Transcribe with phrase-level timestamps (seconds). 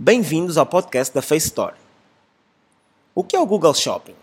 [0.00, 1.74] Bem-vindos ao podcast da Face Store.
[3.16, 4.14] O que é o Google Shopping?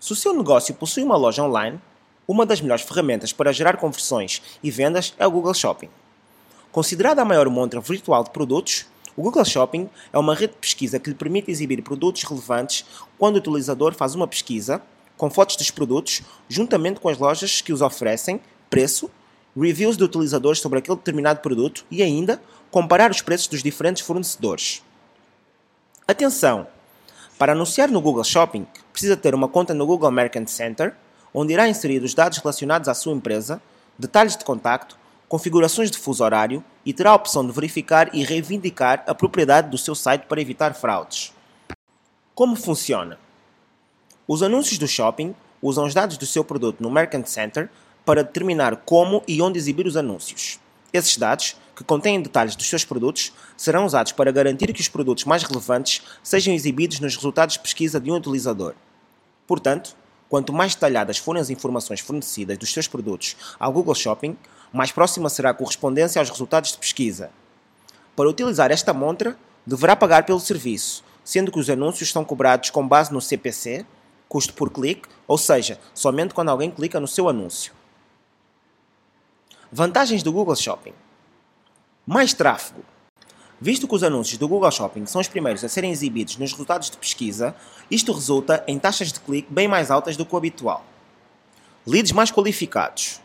[0.00, 1.78] Se o seu negócio possui uma loja online,
[2.26, 5.90] uma das melhores ferramentas para gerar conversões e vendas é o Google Shopping.
[6.72, 10.98] Considerada a maior montra virtual de produtos, o Google Shopping é uma rede de pesquisa
[10.98, 12.86] que lhe permite exibir produtos relevantes
[13.18, 14.80] quando o utilizador faz uma pesquisa
[15.18, 18.40] com fotos dos produtos, juntamente com as lojas que os oferecem,
[18.70, 19.10] preço,
[19.58, 24.82] reviews de utilizadores sobre aquele determinado produto e ainda comparar os preços dos diferentes fornecedores.
[26.06, 26.66] Atenção!
[27.38, 30.94] Para anunciar no Google Shopping, precisa ter uma conta no Google Merchant Center,
[31.32, 33.62] onde irá inserir os dados relacionados à sua empresa,
[33.98, 39.04] detalhes de contacto, configurações de fuso horário e terá a opção de verificar e reivindicar
[39.06, 41.32] a propriedade do seu site para evitar fraudes.
[42.34, 43.18] Como funciona?
[44.26, 47.68] Os anúncios do shopping usam os dados do seu produto no Merchant Center
[48.08, 50.58] para determinar como e onde exibir os anúncios.
[50.94, 55.26] Esses dados que contêm detalhes dos seus produtos, serão usados para garantir que os produtos
[55.26, 58.72] mais relevantes sejam exibidos nos resultados de pesquisa de um utilizador.
[59.46, 59.94] Portanto,
[60.26, 64.38] quanto mais detalhadas forem as informações fornecidas dos seus produtos ao Google Shopping,
[64.72, 67.28] mais próxima será a correspondência aos resultados de pesquisa.
[68.16, 72.88] Para utilizar esta montra, deverá pagar pelo serviço, sendo que os anúncios são cobrados com
[72.88, 73.84] base no CPC,
[74.30, 77.76] custo por clique, ou seja, somente quando alguém clica no seu anúncio.
[79.70, 80.94] Vantagens do Google Shopping
[82.08, 82.82] mais tráfego.
[83.60, 86.88] Visto que os anúncios do Google Shopping são os primeiros a serem exibidos nos resultados
[86.88, 87.54] de pesquisa,
[87.90, 90.82] isto resulta em taxas de clique bem mais altas do que o habitual.
[91.86, 93.20] Leads mais qualificados.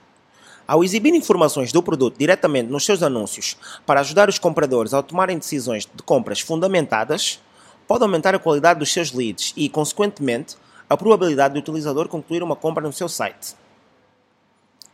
[0.67, 3.55] Ao exibir informações do produto diretamente nos seus anúncios
[3.85, 7.39] para ajudar os compradores a tomarem decisões de compras fundamentadas,
[7.87, 10.57] pode aumentar a qualidade dos seus leads e, consequentemente,
[10.89, 13.55] a probabilidade do utilizador concluir uma compra no seu site.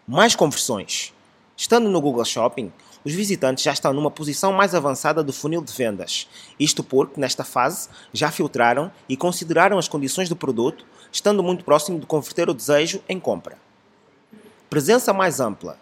[0.08, 1.12] Mais conversões.
[1.60, 2.72] Estando no Google Shopping,
[3.04, 6.26] os visitantes já estão numa posição mais avançada do funil de vendas.
[6.58, 12.00] Isto porque, nesta fase, já filtraram e consideraram as condições do produto, estando muito próximo
[12.00, 13.58] de converter o desejo em compra.
[14.70, 15.78] Presença mais ampla.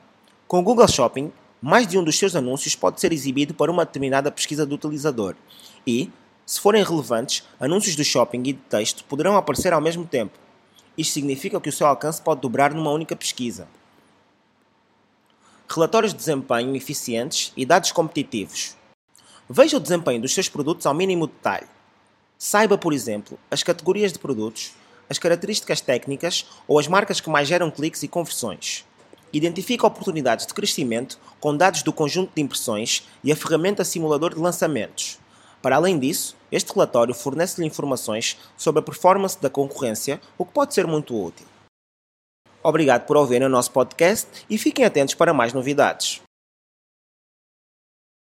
[0.47, 3.85] Com o Google Shopping, mais de um dos seus anúncios pode ser exibido para uma
[3.85, 5.35] determinada pesquisa do utilizador
[5.85, 6.09] e,
[6.43, 10.39] se forem relevantes, anúncios do shopping e de texto poderão aparecer ao mesmo tempo.
[10.97, 13.67] Isto significa que o seu alcance pode dobrar numa única pesquisa
[15.77, 18.75] relatórios de desempenho eficientes e dados competitivos.
[19.47, 21.67] Veja o desempenho dos seus produtos ao mínimo detalhe.
[22.35, 24.71] Saiba, por exemplo, as categorias de produtos,
[25.07, 28.85] as características técnicas ou as marcas que mais geram cliques e conversões.
[29.31, 34.41] Identifique oportunidades de crescimento com dados do conjunto de impressões e a ferramenta simulador de
[34.41, 35.19] lançamentos.
[35.61, 40.73] Para além disso, este relatório fornece-lhe informações sobre a performance da concorrência, o que pode
[40.73, 41.45] ser muito útil.
[42.67, 46.21] Obrigado por ouvirem o nosso podcast e fiquem atentos para mais novidades.